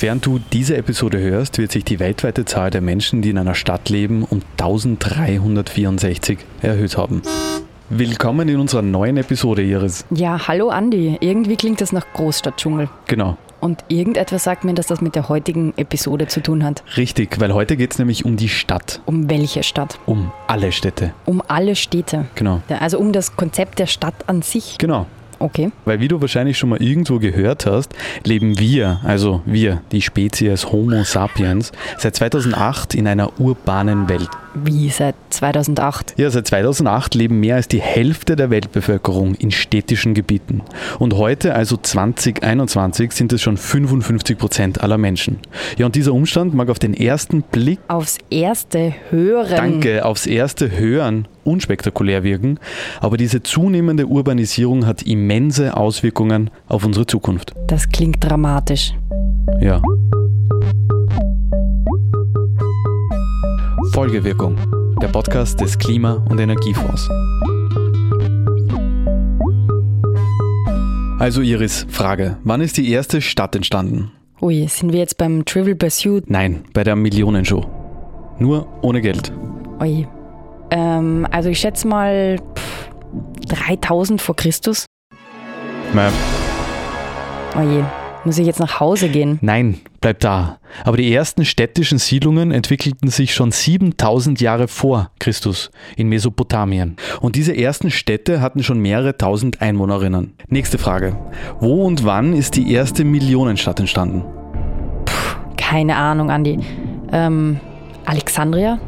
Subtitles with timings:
[0.00, 3.54] Während du diese Episode hörst, wird sich die weltweite Zahl der Menschen, die in einer
[3.54, 7.20] Stadt leben, um 1364 erhöht haben.
[7.90, 10.06] Willkommen in unserer neuen Episode, Iris.
[10.10, 11.18] Ja, hallo Andi.
[11.20, 12.88] Irgendwie klingt das nach Großstadtdschungel.
[13.08, 13.36] Genau.
[13.60, 16.82] Und irgendetwas sagt mir, dass das mit der heutigen Episode zu tun hat.
[16.96, 19.02] Richtig, weil heute geht es nämlich um die Stadt.
[19.04, 19.98] Um welche Stadt?
[20.06, 21.12] Um alle Städte.
[21.26, 22.24] Um alle Städte.
[22.36, 22.62] Genau.
[22.70, 24.78] Also um das Konzept der Stadt an sich.
[24.78, 25.04] Genau.
[25.40, 25.72] Okay.
[25.86, 27.94] Weil wie du wahrscheinlich schon mal irgendwo gehört hast,
[28.24, 34.28] leben wir, also wir, die Spezies Homo sapiens, seit 2008 in einer urbanen Welt.
[34.54, 36.14] Wie seit 2008?
[36.16, 40.62] Ja, seit 2008 leben mehr als die Hälfte der Weltbevölkerung in städtischen Gebieten.
[40.98, 45.38] Und heute, also 2021, sind es schon 55 Prozent aller Menschen.
[45.78, 47.78] Ja, und dieser Umstand mag auf den ersten Blick.
[47.88, 49.56] Aufs erste Hören.
[49.56, 52.58] Danke, aufs erste Hören unspektakulär wirken,
[53.00, 57.54] aber diese zunehmende Urbanisierung hat immense Auswirkungen auf unsere Zukunft.
[57.66, 58.92] Das klingt dramatisch.
[59.60, 59.80] Ja.
[64.00, 64.56] Folgewirkung,
[65.02, 67.06] der Podcast des Klima- und Energiefonds.
[71.18, 74.10] Also Iris, Frage, wann ist die erste Stadt entstanden?
[74.40, 76.30] Ui, sind wir jetzt beim Trivial Pursuit?
[76.30, 77.66] Nein, bei der Millionenshow.
[78.38, 79.34] Nur ohne Geld.
[79.82, 80.08] Ui.
[80.70, 82.90] Ähm, also ich schätze mal pff,
[83.48, 84.86] 3000 vor Christus.
[85.92, 86.10] Na,
[87.54, 87.84] Oje,
[88.24, 89.38] muss ich jetzt nach Hause gehen?
[89.42, 90.58] Nein, bleib da.
[90.84, 96.96] Aber die ersten städtischen Siedlungen entwickelten sich schon 7000 Jahre vor Christus in Mesopotamien.
[97.20, 100.34] Und diese ersten Städte hatten schon mehrere tausend Einwohnerinnen.
[100.48, 101.16] Nächste Frage.
[101.58, 104.24] Wo und wann ist die erste Millionenstadt entstanden?
[105.56, 106.58] Keine Ahnung, Andi.
[107.12, 107.60] Ähm,
[108.04, 108.78] Alexandria?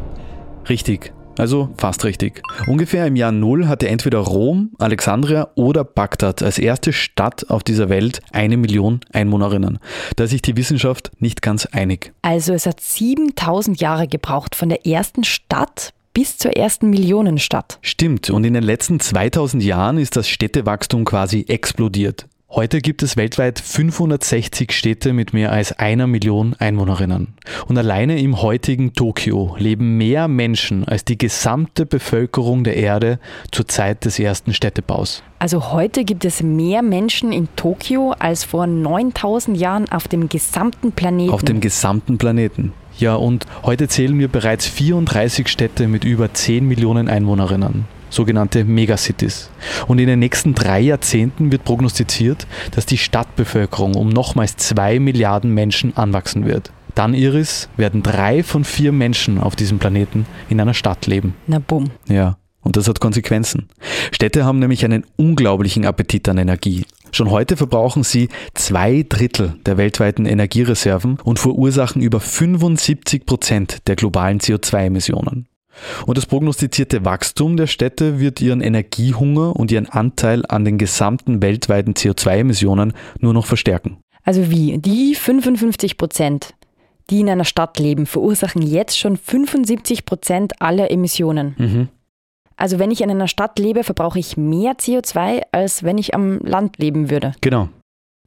[0.69, 1.13] Richtig.
[1.43, 2.41] Also fast richtig.
[2.69, 7.89] Ungefähr im Jahr Null hatte entweder Rom, Alexandria oder Bagdad als erste Stadt auf dieser
[7.89, 9.81] Welt eine Million Einwohnerinnen.
[10.15, 12.13] Da ist sich die Wissenschaft nicht ganz einig.
[12.23, 17.81] Also es hat 7000 Jahre gebraucht von der ersten Stadt bis zur ersten Millionenstadt.
[17.83, 22.29] Stimmt, und in den letzten 2000 Jahren ist das Städtewachstum quasi explodiert.
[22.55, 27.29] Heute gibt es weltweit 560 Städte mit mehr als einer Million Einwohnerinnen.
[27.67, 33.19] Und alleine im heutigen Tokio leben mehr Menschen als die gesamte Bevölkerung der Erde
[33.53, 35.23] zur Zeit des ersten Städtebaus.
[35.39, 40.93] Also heute gibt es mehr Menschen in Tokio als vor 9000 Jahren auf dem gesamten
[40.93, 41.33] Planeten.
[41.33, 42.75] Auf dem gesamten Planeten.
[42.99, 49.51] Ja, und heute zählen wir bereits 34 Städte mit über 10 Millionen Einwohnerinnen sogenannte Megacities.
[49.89, 55.53] Und in den nächsten drei Jahrzehnten wird prognostiziert, dass die Stadtbevölkerung um nochmals zwei Milliarden
[55.53, 56.71] Menschen anwachsen wird.
[56.95, 61.35] Dann, Iris, werden drei von vier Menschen auf diesem Planeten in einer Stadt leben.
[61.47, 61.91] Na bumm.
[62.07, 63.69] Ja, und das hat Konsequenzen.
[64.13, 66.85] Städte haben nämlich einen unglaublichen Appetit an Energie.
[67.11, 73.97] Schon heute verbrauchen sie zwei Drittel der weltweiten Energiereserven und verursachen über 75 Prozent der
[73.97, 75.47] globalen CO2-Emissionen.
[76.07, 81.43] Und das prognostizierte Wachstum der Städte wird ihren Energiehunger und ihren Anteil an den gesamten
[81.43, 83.99] weltweiten CO2-Emissionen nur noch verstärken.
[84.23, 84.79] Also wie?
[84.79, 86.55] Die 55 Prozent,
[87.11, 91.55] die in einer Stadt leben, verursachen jetzt schon 75 Prozent aller Emissionen.
[91.59, 91.89] Mhm.
[92.57, 96.39] Also wenn ich in einer Stadt lebe, verbrauche ich mehr CO2, als wenn ich am
[96.41, 97.33] Land leben würde.
[97.41, 97.69] Genau.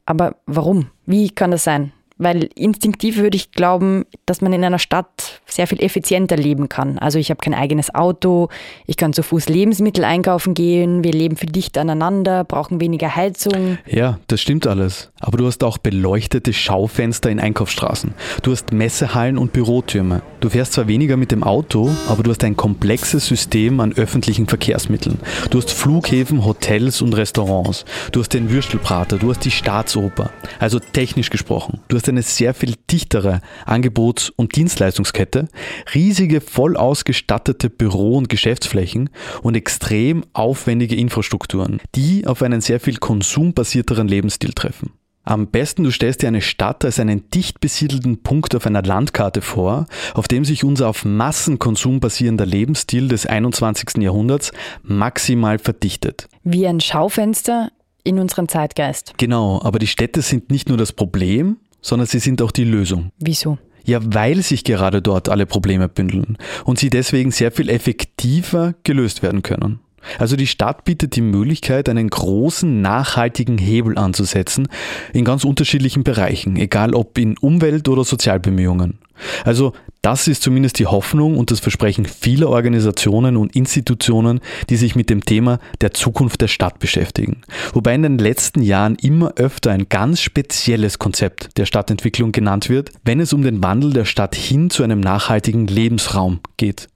[0.04, 0.90] Aber warum?
[1.06, 1.92] Wie kann das sein?
[2.18, 6.98] Weil instinktiv würde ich glauben, dass man in einer Stadt sehr viel effizienter leben kann.
[6.98, 8.48] Also ich habe kein eigenes Auto,
[8.86, 13.78] ich kann zu Fuß Lebensmittel einkaufen gehen, wir leben viel dichter aneinander, brauchen weniger Heizung.
[13.86, 15.10] Ja, das stimmt alles.
[15.20, 18.14] Aber du hast auch beleuchtete Schaufenster in Einkaufsstraßen.
[18.42, 20.22] Du hast Messehallen und Bürotürme.
[20.40, 24.46] Du fährst zwar weniger mit dem Auto, aber du hast ein komplexes System an öffentlichen
[24.46, 25.18] Verkehrsmitteln.
[25.50, 27.84] Du hast Flughäfen, Hotels und Restaurants.
[28.12, 30.30] Du hast den Würstelprater, du hast die Staatsoper.
[30.58, 31.80] Also technisch gesprochen.
[31.88, 35.48] Du hast eine sehr viel dichtere Angebots- und Dienstleistungskette,
[35.94, 39.10] riesige voll ausgestattete Büro- und Geschäftsflächen
[39.42, 44.92] und extrem aufwendige Infrastrukturen, die auf einen sehr viel konsumbasierteren Lebensstil treffen.
[45.28, 49.42] Am besten du stellst dir eine Stadt als einen dicht besiedelten Punkt auf einer Landkarte
[49.42, 54.00] vor, auf dem sich unser auf Massenkonsum basierender Lebensstil des 21.
[54.02, 54.52] Jahrhunderts
[54.84, 56.28] maximal verdichtet.
[56.44, 57.70] Wie ein Schaufenster
[58.04, 59.14] in unseren Zeitgeist.
[59.18, 61.56] Genau, aber die Städte sind nicht nur das Problem,
[61.86, 63.12] sondern sie sind auch die Lösung.
[63.18, 63.58] Wieso?
[63.84, 69.22] Ja, weil sich gerade dort alle Probleme bündeln und sie deswegen sehr viel effektiver gelöst
[69.22, 69.78] werden können.
[70.18, 74.68] Also die Stadt bietet die Möglichkeit, einen großen, nachhaltigen Hebel anzusetzen
[75.12, 78.98] in ganz unterschiedlichen Bereichen, egal ob in Umwelt- oder Sozialbemühungen.
[79.44, 79.72] Also
[80.02, 84.40] das ist zumindest die Hoffnung und das Versprechen vieler Organisationen und Institutionen,
[84.70, 87.42] die sich mit dem Thema der Zukunft der Stadt beschäftigen.
[87.72, 92.92] Wobei in den letzten Jahren immer öfter ein ganz spezielles Konzept der Stadtentwicklung genannt wird,
[93.04, 96.88] wenn es um den Wandel der Stadt hin zu einem nachhaltigen Lebensraum geht.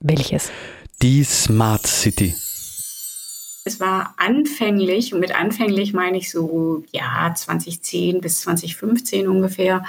[0.00, 0.50] Welches?
[1.02, 2.34] Die Smart City.
[3.66, 9.82] Es war anfänglich, und mit anfänglich meine ich so, ja, 2010 bis 2015 ungefähr,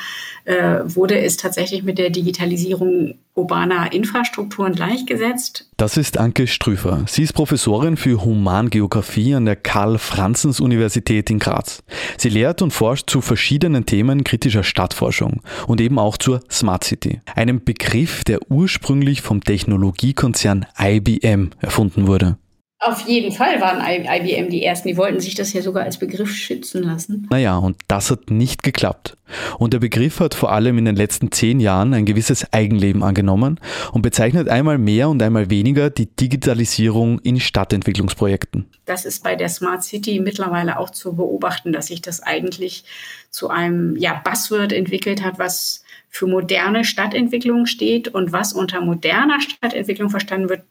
[0.45, 5.69] äh, wurde es tatsächlich mit der Digitalisierung urbaner Infrastrukturen gleichgesetzt.
[5.77, 7.05] Das ist Anke Strüfer.
[7.07, 11.83] Sie ist Professorin für Humangeografie an der Karl-Franzens-Universität in Graz.
[12.17, 17.21] Sie lehrt und forscht zu verschiedenen Themen kritischer Stadtforschung und eben auch zur Smart City,
[17.35, 22.37] einem Begriff, der ursprünglich vom Technologiekonzern IBM erfunden wurde.
[22.79, 24.87] Auf jeden Fall waren IBM die Ersten.
[24.87, 27.27] Die wollten sich das ja sogar als Begriff schützen lassen.
[27.31, 29.17] Naja, und das hat nicht geklappt.
[29.57, 33.59] Und der Begriff hat vor allem in den letzten zehn Jahren ein gewisses Eigenleben angenommen
[33.91, 38.67] und bezeichnet einmal mehr und einmal weniger die Digitalisierung in Stadtentwicklungsprojekten.
[38.85, 42.85] Das ist bei der Smart City mittlerweile auch zu beobachten, dass sich das eigentlich
[43.29, 49.39] zu einem ja, Buzzword entwickelt hat, was für moderne Stadtentwicklung steht und was unter moderner
[49.41, 50.63] Stadtentwicklung verstanden wird,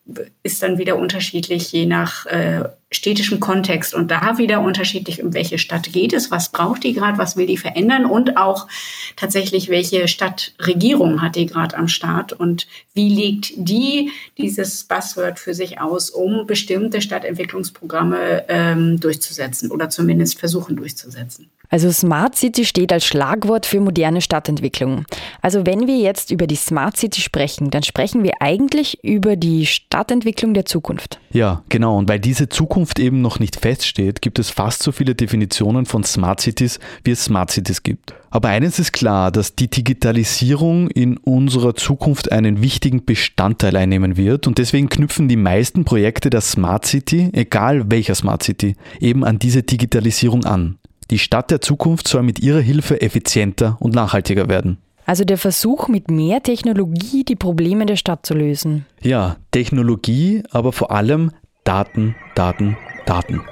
[0.42, 5.58] ist dann wieder unterschiedlich je nach äh, städtischem Kontext und da wieder unterschiedlich, um welche
[5.58, 8.68] Stadt geht es, was braucht die gerade, was will die verändern und auch
[9.16, 15.52] tatsächlich, welche Stadtregierung hat die gerade am Start und wie legt die dieses Buzzword für
[15.52, 21.50] sich aus, um bestimmte Stadtentwicklungsprogramme ähm, durchzusetzen oder zumindest versuchen durchzusetzen.
[21.68, 25.04] Also Smart City steht als Schlagwort für moderne Stadtentwicklung.
[25.42, 29.66] Also wenn wir jetzt über die Smart City sprechen, dann sprechen wir eigentlich über die
[29.66, 31.18] Stadtentwicklung der Zukunft.
[31.30, 31.98] Ja, genau.
[31.98, 36.04] Und weil diese Zukunft eben noch nicht feststeht, gibt es fast so viele Definitionen von
[36.04, 38.14] Smart Cities, wie es Smart Cities gibt.
[38.30, 44.46] Aber eines ist klar, dass die Digitalisierung in unserer Zukunft einen wichtigen Bestandteil einnehmen wird
[44.46, 49.38] und deswegen knüpfen die meisten Projekte der Smart City, egal welcher Smart City, eben an
[49.38, 50.78] diese Digitalisierung an.
[51.10, 54.78] Die Stadt der Zukunft soll mit ihrer Hilfe effizienter und nachhaltiger werden.
[55.04, 58.86] Also der Versuch, mit mehr Technologie die Probleme der Stadt zu lösen.
[59.00, 61.30] Ja, Technologie, aber vor allem
[61.62, 62.76] Daten, Daten,
[63.06, 63.42] Daten.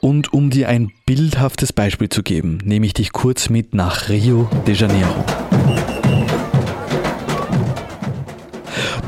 [0.00, 4.48] Und um dir ein bildhaftes Beispiel zu geben, nehme ich dich kurz mit nach Rio
[4.66, 5.24] de Janeiro.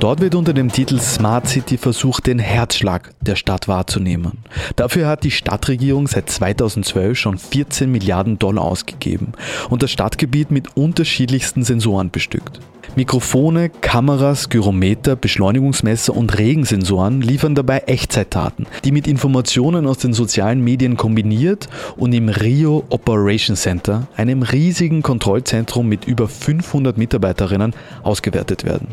[0.05, 4.45] Dort wird unter dem Titel Smart City versucht, den Herzschlag der Stadt wahrzunehmen.
[4.77, 9.33] Dafür hat die Stadtregierung seit 2012 schon 14 Milliarden Dollar ausgegeben
[9.71, 12.61] und das Stadtgebiet mit unterschiedlichsten Sensoren bestückt.
[12.97, 20.63] Mikrofone, Kameras, Gyrometer, Beschleunigungsmesser und Regensensoren liefern dabei Echtzeitdaten, die mit Informationen aus den sozialen
[20.63, 28.65] Medien kombiniert und im Rio Operation Center, einem riesigen Kontrollzentrum mit über 500 Mitarbeiterinnen, ausgewertet
[28.65, 28.89] werden.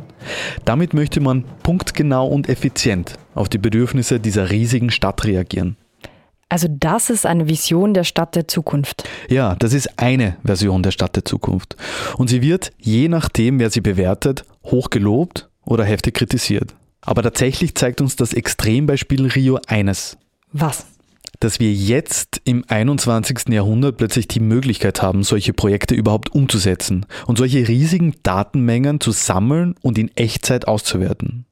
[0.65, 5.77] Damit möchte man punktgenau und effizient auf die Bedürfnisse dieser riesigen Stadt reagieren.
[6.51, 9.07] Also das ist eine Vision der Stadt der Zukunft.
[9.29, 11.77] Ja, das ist eine Version der Stadt der Zukunft.
[12.17, 16.75] Und sie wird, je nachdem, wer sie bewertet, hoch gelobt oder heftig kritisiert.
[16.99, 20.17] Aber tatsächlich zeigt uns das Extrembeispiel Rio eines.
[20.51, 20.87] Was?
[21.39, 23.47] Dass wir jetzt im 21.
[23.47, 29.75] Jahrhundert plötzlich die Möglichkeit haben, solche Projekte überhaupt umzusetzen und solche riesigen Datenmengen zu sammeln
[29.81, 31.45] und in Echtzeit auszuwerten.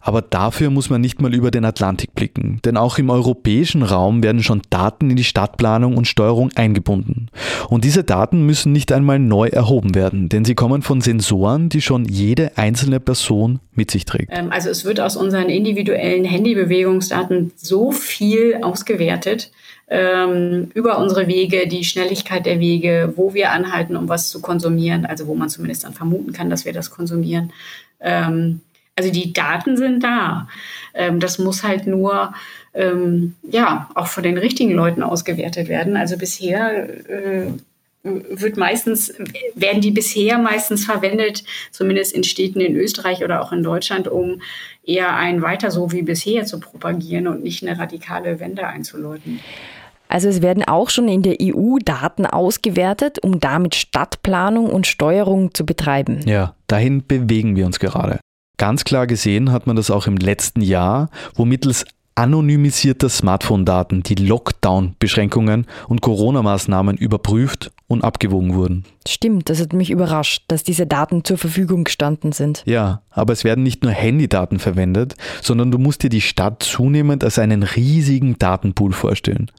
[0.00, 4.22] Aber dafür muss man nicht mal über den Atlantik blicken, denn auch im europäischen Raum
[4.22, 7.28] werden schon Daten in die Stadtplanung und Steuerung eingebunden.
[7.68, 11.82] Und diese Daten müssen nicht einmal neu erhoben werden, denn sie kommen von Sensoren, die
[11.82, 14.30] schon jede einzelne Person mit sich trägt.
[14.30, 19.50] Ähm, also es wird aus unseren individuellen Handybewegungsdaten so viel ausgewertet,
[19.88, 25.06] ähm, über unsere Wege, die Schnelligkeit der Wege, wo wir anhalten, um was zu konsumieren,
[25.06, 27.52] also wo man zumindest dann vermuten kann, dass wir das konsumieren.
[28.00, 28.60] Ähm,
[28.96, 30.48] also die Daten sind da.
[30.94, 32.34] Ähm, das muss halt nur
[32.74, 35.96] ähm, ja auch von den richtigen Leuten ausgewertet werden.
[35.96, 37.52] Also bisher äh,
[38.02, 39.12] wird meistens,
[39.54, 44.40] werden die bisher meistens verwendet, zumindest in Städten in Österreich oder auch in Deutschland, um
[44.84, 49.40] eher ein weiter so wie bisher zu propagieren und nicht eine radikale Wende einzuläuten.
[50.08, 55.52] Also es werden auch schon in der EU Daten ausgewertet, um damit Stadtplanung und Steuerung
[55.52, 56.20] zu betreiben.
[56.26, 58.20] Ja, dahin bewegen wir uns gerade.
[58.58, 61.84] Ganz klar gesehen hat man das auch im letzten Jahr, wo mittels
[62.14, 68.84] anonymisierter Smartphone-Daten die Lockdown-Beschränkungen und Corona-Maßnahmen überprüft und abgewogen wurden.
[69.08, 72.62] Stimmt, das hat mich überrascht, dass diese Daten zur Verfügung gestanden sind.
[72.66, 77.24] Ja, aber es werden nicht nur Handydaten verwendet, sondern du musst dir die Stadt zunehmend
[77.24, 79.50] als einen riesigen Datenpool vorstellen.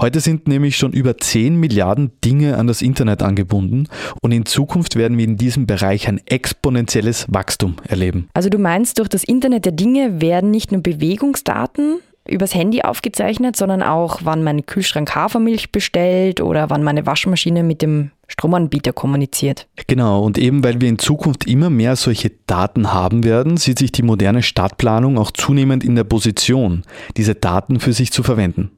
[0.00, 3.88] Heute sind nämlich schon über 10 Milliarden Dinge an das Internet angebunden
[4.22, 8.28] und in Zukunft werden wir in diesem Bereich ein exponentielles Wachstum erleben.
[8.34, 13.56] Also du meinst, durch das Internet der Dinge werden nicht nur Bewegungsdaten, übers Handy aufgezeichnet,
[13.56, 19.66] sondern auch, wann mein Kühlschrank Hafermilch bestellt oder wann meine Waschmaschine mit dem Stromanbieter kommuniziert.
[19.88, 23.92] Genau, und eben weil wir in Zukunft immer mehr solche Daten haben werden, sieht sich
[23.92, 26.82] die moderne Stadtplanung auch zunehmend in der Position,
[27.16, 28.70] diese Daten für sich zu verwenden.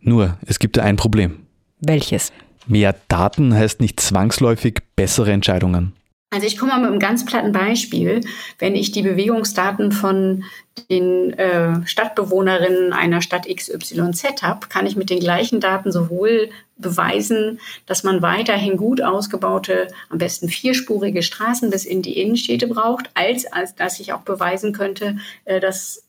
[0.00, 1.40] Nur, es gibt ja ein Problem.
[1.80, 2.32] Welches?
[2.66, 5.92] Mehr Daten heißt nicht zwangsläufig bessere Entscheidungen.
[6.34, 8.20] Also ich komme mal mit einem ganz platten Beispiel.
[8.58, 10.42] Wenn ich die Bewegungsdaten von
[10.90, 17.60] den äh, Stadtbewohnerinnen einer Stadt XYZ habe, kann ich mit den gleichen Daten sowohl beweisen,
[17.86, 23.46] dass man weiterhin gut ausgebaute, am besten vierspurige Straßen bis in die Innenstädte braucht, als,
[23.52, 26.02] als dass ich auch beweisen könnte, äh, dass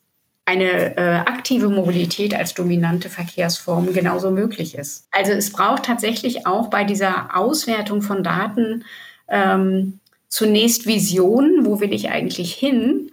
[0.44, 5.06] eine äh, aktive Mobilität als dominante Verkehrsform genauso möglich ist.
[5.12, 8.84] Also es braucht tatsächlich auch bei dieser Auswertung von Daten
[9.28, 13.12] ähm, zunächst Visionen, wo will ich eigentlich hin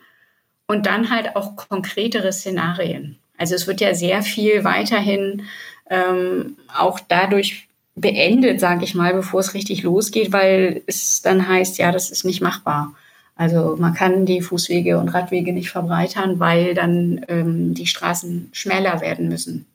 [0.67, 3.17] und dann halt auch konkretere Szenarien.
[3.38, 5.43] Also es wird ja sehr viel weiterhin
[5.89, 11.77] ähm, auch dadurch beendet, sage ich mal, bevor es richtig losgeht, weil es dann heißt,
[11.77, 12.93] ja, das ist nicht machbar.
[13.36, 19.01] Also man kann die Fußwege und Radwege nicht verbreitern, weil dann ähm, die Straßen schmäler
[19.01, 19.65] werden müssen.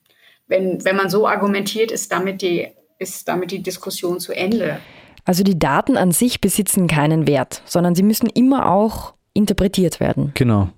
[0.47, 2.69] Wenn, wenn man so argumentiert, ist damit die,
[2.99, 4.81] ist damit die Diskussion zu Ende.
[5.29, 10.31] Also die Daten an sich besitzen keinen Wert, sondern sie müssen immer auch interpretiert werden.
[10.33, 10.71] Genau.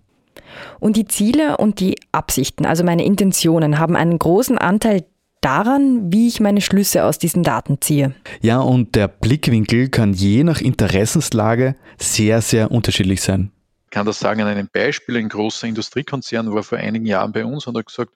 [0.80, 5.04] Und die Ziele und die Absichten, also meine Intentionen, haben einen großen Anteil
[5.40, 8.12] daran, wie ich meine Schlüsse aus diesen Daten ziehe.
[8.42, 13.52] Ja, und der Blickwinkel kann je nach Interessenslage sehr, sehr unterschiedlich sein.
[13.84, 15.16] Ich kann das sagen an einem Beispiel.
[15.16, 18.10] Ein großer Industriekonzern war vor einigen Jahren bei uns und hat gesagt,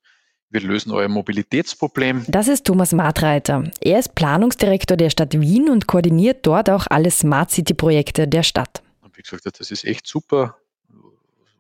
[0.51, 2.25] wir lösen euer Mobilitätsproblem.
[2.29, 3.65] Das ist Thomas Martreiter.
[3.81, 8.83] Er ist Planungsdirektor der Stadt Wien und koordiniert dort auch alle Smart City-Projekte der Stadt.
[9.01, 10.57] Und wie gesagt, das ist echt super.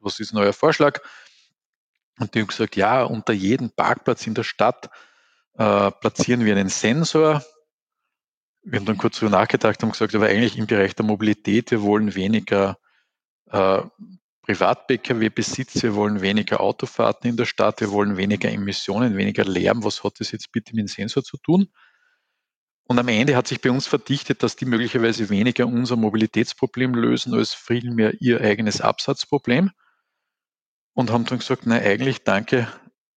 [0.00, 1.00] Was ist ein neuer Vorschlag?
[2.20, 4.90] Und die haben gesagt, ja, unter jedem Parkplatz in der Stadt
[5.54, 7.44] äh, platzieren wir einen Sensor.
[8.62, 11.82] Wir haben dann kurz darüber nachgedacht und gesagt, aber eigentlich im Bereich der Mobilität, wir
[11.82, 12.78] wollen weniger
[13.50, 13.82] äh,
[14.46, 19.84] Privat-Pkw-Besitz, wir wollen weniger Autofahrten in der Stadt, wir wollen weniger Emissionen, weniger Lärm.
[19.84, 21.68] Was hat das jetzt bitte mit dem Sensor zu tun?
[22.86, 27.32] Und am Ende hat sich bei uns verdichtet, dass die möglicherweise weniger unser Mobilitätsproblem lösen,
[27.34, 29.70] als vielmehr ihr eigenes Absatzproblem.
[30.92, 32.68] Und haben dann gesagt, nein, eigentlich danke,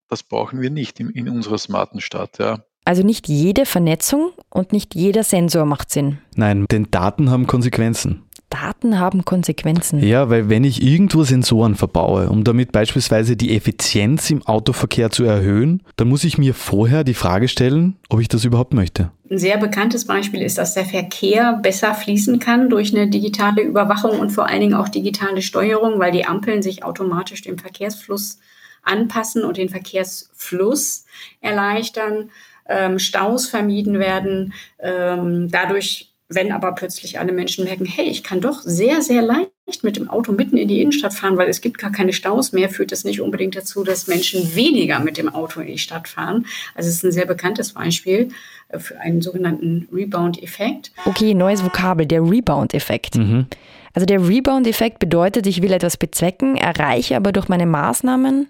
[0.08, 2.40] das brauchen wir nicht in, in unserer smarten Stadt.
[2.40, 2.64] Ja.
[2.86, 6.20] Also nicht jede Vernetzung und nicht jeder Sensor macht Sinn.
[6.36, 8.24] Nein, denn Daten haben Konsequenzen.
[8.50, 10.02] Daten haben Konsequenzen.
[10.02, 15.26] Ja, weil wenn ich irgendwo Sensoren verbaue, um damit beispielsweise die Effizienz im Autoverkehr zu
[15.26, 19.12] erhöhen, dann muss ich mir vorher die Frage stellen, ob ich das überhaupt möchte.
[19.30, 24.20] Ein sehr bekanntes Beispiel ist, dass der Verkehr besser fließen kann durch eine digitale Überwachung
[24.20, 28.40] und vor allen Dingen auch digitale Steuerung, weil die Ampeln sich automatisch dem Verkehrsfluss
[28.84, 31.06] anpassen und den Verkehrsfluss
[31.42, 32.30] erleichtern,
[32.70, 38.42] ähm, Staus vermieden werden, ähm, dadurch wenn aber plötzlich alle Menschen merken, hey, ich kann
[38.42, 41.78] doch sehr, sehr leicht mit dem Auto mitten in die Innenstadt fahren, weil es gibt
[41.78, 45.62] gar keine Staus mehr, führt das nicht unbedingt dazu, dass Menschen weniger mit dem Auto
[45.62, 46.46] in die Stadt fahren.
[46.76, 48.30] Also es ist ein sehr bekanntes Beispiel
[48.70, 50.92] äh, für einen sogenannten Rebound-Effekt.
[51.06, 53.16] Okay, neues Vokabel, der Rebound-Effekt.
[53.16, 53.48] Mhm.
[53.94, 58.48] Also der Rebound-Effekt bedeutet, ich will etwas bezwecken, erreiche aber durch meine Maßnahmen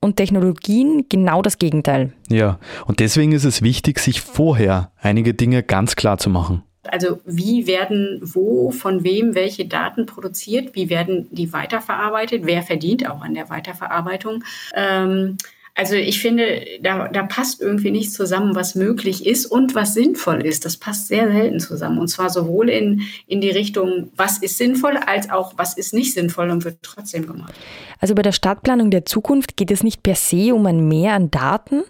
[0.00, 2.12] und Technologien genau das Gegenteil.
[2.28, 6.62] Ja, und deswegen ist es wichtig, sich vorher einige Dinge ganz klar zu machen.
[6.92, 13.08] Also wie werden wo, von wem welche Daten produziert, wie werden die weiterverarbeitet, wer verdient
[13.08, 14.44] auch an der Weiterverarbeitung.
[14.74, 15.36] Ähm,
[15.76, 20.46] also ich finde, da, da passt irgendwie nicht zusammen, was möglich ist und was sinnvoll
[20.46, 20.64] ist.
[20.64, 21.98] Das passt sehr selten zusammen.
[21.98, 26.14] Und zwar sowohl in, in die Richtung, was ist sinnvoll, als auch, was ist nicht
[26.14, 27.52] sinnvoll und wird trotzdem gemacht.
[27.98, 31.32] Also bei der Stadtplanung der Zukunft geht es nicht per se um ein Mehr an
[31.32, 31.82] Daten,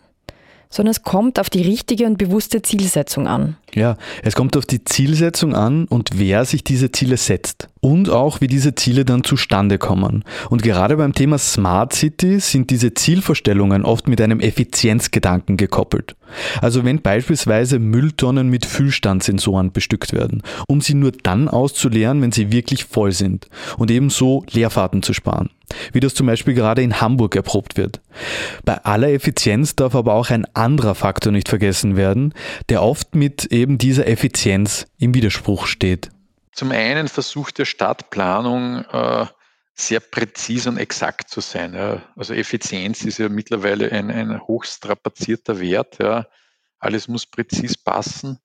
[0.70, 3.56] sondern es kommt auf die richtige und bewusste Zielsetzung an.
[3.74, 7.68] Ja, es kommt auf die Zielsetzung an und wer sich diese Ziele setzt.
[7.84, 10.24] Und auch, wie diese Ziele dann zustande kommen.
[10.48, 16.16] Und gerade beim Thema Smart City sind diese Zielvorstellungen oft mit einem Effizienzgedanken gekoppelt.
[16.62, 22.50] Also wenn beispielsweise Mülltonnen mit Füllstandsensoren bestückt werden, um sie nur dann auszuleeren, wenn sie
[22.50, 25.50] wirklich voll sind und ebenso Leerfahrten zu sparen,
[25.92, 28.00] wie das zum Beispiel gerade in Hamburg erprobt wird.
[28.64, 32.32] Bei aller Effizienz darf aber auch ein anderer Faktor nicht vergessen werden,
[32.70, 36.13] der oft mit eben dieser Effizienz im Widerspruch steht.
[36.54, 39.26] Zum einen versucht der Stadtplanung äh,
[39.74, 41.74] sehr präzise und exakt zu sein.
[42.16, 45.98] Also Effizienz ist ja mittlerweile ein, ein hochstrapazierter Wert.
[46.78, 48.38] Alles muss präzis passen.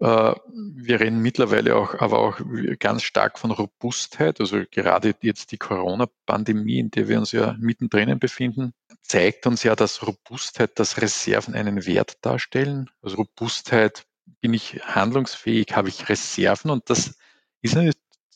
[0.00, 0.34] Äh,
[0.74, 2.40] wir reden mittlerweile auch, aber auch
[2.78, 4.40] ganz stark von Robustheit.
[4.40, 9.74] Also gerade jetzt die Corona-Pandemie, in der wir uns ja mittendrin befinden, zeigt uns ja,
[9.74, 12.90] dass Robustheit, dass Reserven einen Wert darstellen.
[13.02, 14.04] Also Robustheit,
[14.40, 17.16] bin ich handlungsfähig, habe ich Reserven und das
[17.62, 17.76] ist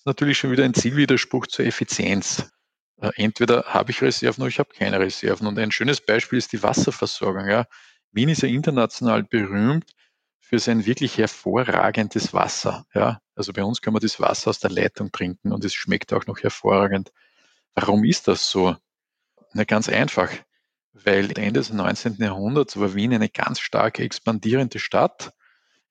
[0.04, 2.50] natürlich schon wieder ein Zielwiderspruch zur Effizienz.
[3.00, 5.46] Äh, entweder habe ich Reserven oder ich habe keine Reserven.
[5.46, 7.48] Und ein schönes Beispiel ist die Wasserversorgung.
[7.48, 7.66] Ja.
[8.12, 9.92] Wien ist ja international berühmt
[10.38, 12.86] für sein wirklich hervorragendes Wasser.
[12.94, 13.20] Ja.
[13.34, 16.26] Also bei uns kann man das Wasser aus der Leitung trinken und es schmeckt auch
[16.26, 17.12] noch hervorragend.
[17.74, 18.76] Warum ist das so?
[19.54, 20.30] Na, ganz einfach,
[20.92, 22.16] weil Ende des 19.
[22.18, 25.32] Jahrhunderts war Wien eine ganz stark expandierende Stadt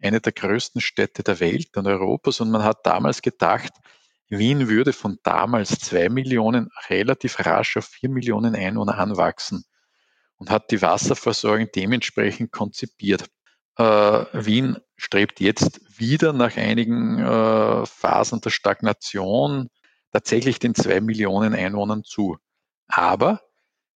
[0.02, 2.42] eine der größten Städte der Welt und Europas.
[2.42, 3.72] Und man hat damals gedacht,
[4.30, 9.66] Wien würde von damals zwei Millionen relativ rasch auf vier Millionen Einwohner anwachsen
[10.38, 13.26] und hat die Wasserversorgung dementsprechend konzipiert.
[13.78, 19.70] Äh, Wien strebt jetzt wieder nach einigen äh, Phasen der Stagnation
[20.12, 22.38] tatsächlich den zwei Millionen Einwohnern zu.
[22.88, 23.42] Aber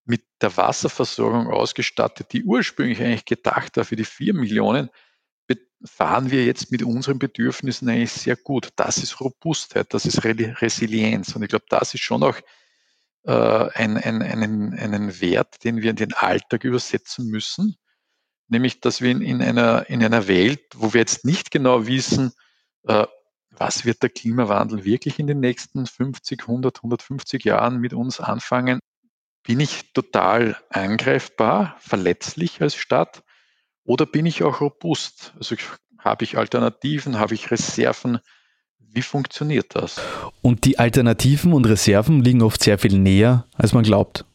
[0.06, 4.90] mit der Wasserversorgung ausgestattet, die ursprünglich eigentlich gedacht war für die vier Millionen,
[5.86, 8.70] fahren wir jetzt mit unseren Bedürfnissen eigentlich sehr gut.
[8.76, 11.36] Das ist Robustheit, das ist Resilienz.
[11.36, 12.38] Und ich glaube, das ist schon auch
[13.24, 17.76] äh, ein, ein, einen, einen Wert, den wir in den Alltag übersetzen müssen.
[18.48, 22.32] Nämlich, dass wir in, in, einer, in einer Welt, wo wir jetzt nicht genau wissen,
[22.84, 23.06] äh,
[23.50, 28.80] was wird der Klimawandel wirklich in den nächsten 50, 100, 150 Jahren mit uns anfangen,
[29.44, 33.24] bin ich total angreifbar, verletzlich als Stadt
[33.86, 35.34] oder bin ich auch robust?
[35.38, 35.56] Also
[36.00, 38.20] habe ich Alternativen, habe ich Reserven?
[38.80, 40.00] Wie funktioniert das?
[40.42, 44.26] Und die Alternativen und Reserven liegen oft sehr viel näher, als man glaubt.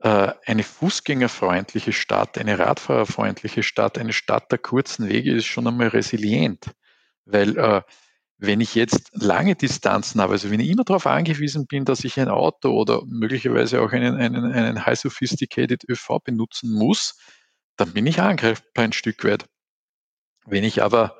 [0.00, 5.88] Äh, eine fußgängerfreundliche Stadt, eine radfahrerfreundliche Stadt, eine Stadt der kurzen Wege ist schon einmal
[5.88, 6.66] resilient.
[7.24, 7.82] Weil äh,
[8.38, 12.20] wenn ich jetzt lange Distanzen habe, also wenn ich immer darauf angewiesen bin, dass ich
[12.20, 17.18] ein Auto oder möglicherweise auch einen, einen, einen high sophisticated ÖV benutzen muss,
[17.76, 19.44] dann bin ich angreifbar ein Stück weit.
[20.46, 21.16] Wenn ich aber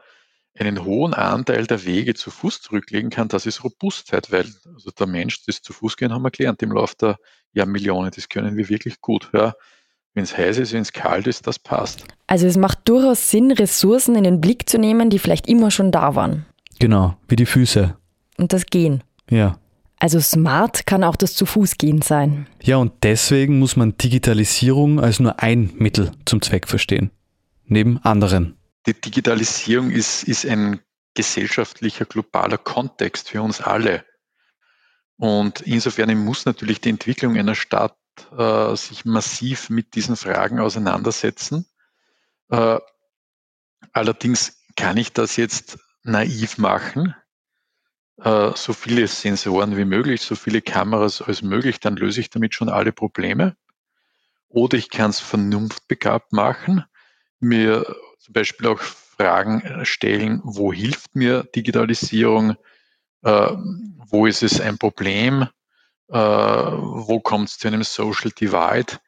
[0.59, 5.07] einen hohen Anteil der Wege zu Fuß zurücklegen kann, das ist Robustheit, weil also der
[5.07, 7.19] Mensch, das zu Fuß gehen, haben wir gelernt im Laufe der
[7.53, 9.31] Jahrmillionen, das können wir wirklich gut.
[9.33, 9.55] Ja.
[10.15, 12.05] Wenn es heiß ist, wenn es kalt ist, das passt.
[12.27, 15.93] Also es macht durchaus Sinn, Ressourcen in den Blick zu nehmen, die vielleicht immer schon
[15.93, 16.47] da waren.
[16.79, 17.97] Genau, wie die Füße.
[18.39, 19.05] Und das Gehen.
[19.29, 19.59] Ja.
[19.99, 22.47] Also smart kann auch das zu Fuß gehen sein.
[22.63, 27.11] Ja, und deswegen muss man Digitalisierung als nur ein Mittel zum Zweck verstehen.
[27.65, 28.57] Neben anderen.
[28.87, 30.81] Die Digitalisierung ist, ist ein
[31.15, 34.05] gesellschaftlicher, globaler Kontext für uns alle.
[35.17, 37.97] Und insofern muss natürlich die Entwicklung einer Stadt
[38.37, 41.67] äh, sich massiv mit diesen Fragen auseinandersetzen.
[42.51, 42.79] Äh,
[43.93, 47.15] allerdings kann ich das jetzt naiv machen,
[48.19, 52.71] so viele Sensoren wie möglich, so viele Kameras als möglich, dann löse ich damit schon
[52.71, 53.57] alle Probleme.
[54.49, 56.85] Oder ich kann es vernunftbegabt machen,
[57.41, 57.85] mir
[58.19, 62.57] zum Beispiel auch Fragen stellen, wo hilft mir Digitalisierung,
[63.23, 63.51] äh,
[64.09, 65.49] wo ist es ein Problem,
[66.09, 68.99] äh, wo kommt es zu einem Social Divide,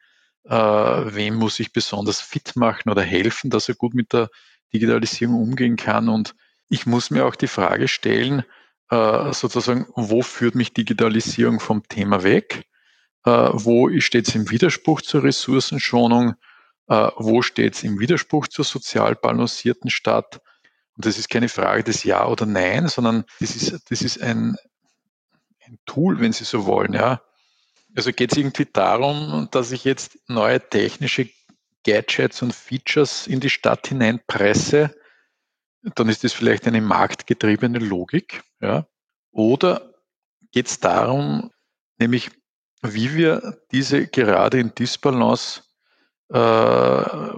[0.45, 4.29] äh, wem muss ich besonders fit machen oder helfen, dass er gut mit der
[4.73, 6.09] Digitalisierung umgehen kann.
[6.09, 6.35] Und
[6.69, 8.43] ich muss mir auch die Frage stellen,
[8.89, 12.65] äh, sozusagen, wo führt mich Digitalisierung vom Thema weg?
[13.25, 16.35] Äh, wo steht es im Widerspruch zur Ressourcenschonung?
[16.87, 20.41] Äh, wo steht es im Widerspruch zur sozial balancierten Stadt?
[20.95, 24.57] Und das ist keine Frage des Ja oder Nein, sondern das ist, das ist ein,
[25.65, 26.93] ein Tool, wenn Sie so wollen.
[26.93, 27.21] Ja.
[27.95, 31.29] Also geht es irgendwie darum, dass ich jetzt neue technische
[31.85, 34.95] Gadgets und Features in die Stadt hineinpresse,
[35.95, 38.43] dann ist das vielleicht eine marktgetriebene Logik.
[38.61, 38.85] Ja?
[39.31, 39.93] Oder
[40.51, 41.51] geht es darum,
[41.99, 42.31] nämlich
[42.81, 45.63] wie wir diese gerade in Disbalance
[46.29, 47.29] äh,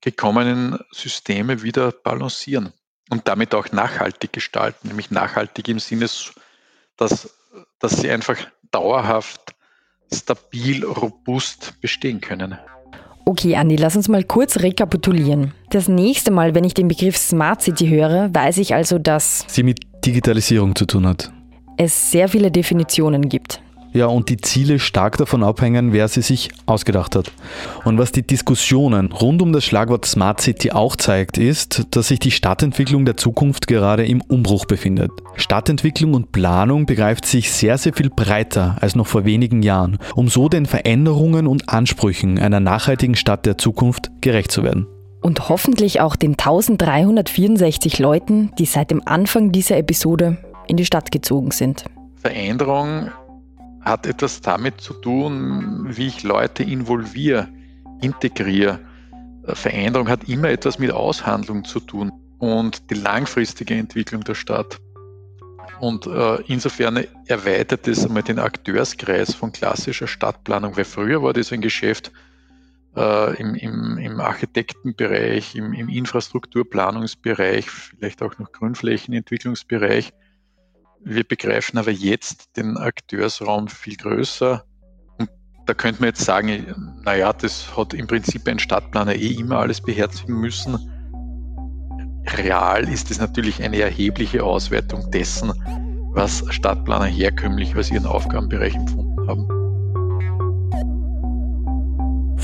[0.00, 2.72] gekommenen Systeme wieder balancieren
[3.10, 6.08] und damit auch nachhaltig gestalten, nämlich nachhaltig im Sinne
[6.96, 7.30] dass,
[7.78, 8.36] dass sie einfach
[8.70, 9.54] dauerhaft
[10.12, 12.58] stabil, robust bestehen können.
[13.24, 15.52] Okay, Andi, lass uns mal kurz rekapitulieren.
[15.70, 19.62] Das nächste Mal, wenn ich den Begriff Smart City höre, weiß ich also, dass sie
[19.62, 21.32] mit Digitalisierung zu tun hat.
[21.76, 23.62] Es sehr viele Definitionen gibt.
[23.92, 27.32] Ja, und die Ziele stark davon abhängen, wer sie sich ausgedacht hat.
[27.84, 32.20] Und was die Diskussionen rund um das Schlagwort Smart City auch zeigt, ist, dass sich
[32.20, 35.10] die Stadtentwicklung der Zukunft gerade im Umbruch befindet.
[35.34, 40.28] Stadtentwicklung und Planung begreift sich sehr, sehr viel breiter als noch vor wenigen Jahren, um
[40.28, 44.86] so den Veränderungen und Ansprüchen einer nachhaltigen Stadt der Zukunft gerecht zu werden.
[45.20, 51.10] Und hoffentlich auch den 1364 Leuten, die seit dem Anfang dieser Episode in die Stadt
[51.10, 51.84] gezogen sind.
[52.16, 53.10] Veränderung
[53.82, 57.48] hat etwas damit zu tun, wie ich Leute involviere,
[58.00, 58.78] integriere.
[59.44, 64.78] Veränderung hat immer etwas mit Aushandlung zu tun und die langfristige Entwicklung der Stadt.
[65.80, 71.52] Und äh, insofern erweitert es einmal den Akteurskreis von klassischer Stadtplanung, weil früher war das
[71.52, 72.12] ein Geschäft
[72.96, 80.12] äh, im, im, im, Architektenbereich, im, im Infrastrukturplanungsbereich, vielleicht auch noch Grünflächenentwicklungsbereich
[81.02, 84.64] wir begreifen aber jetzt den Akteursraum viel größer.
[85.18, 85.30] Und
[85.66, 89.80] da könnte man jetzt sagen, naja, das hat im Prinzip ein Stadtplaner eh immer alles
[89.80, 90.78] beherzigen müssen.
[92.36, 95.52] Real ist es natürlich eine erhebliche Auswertung dessen,
[96.12, 99.59] was Stadtplaner herkömmlich als ihren Aufgabenbereich empfunden haben.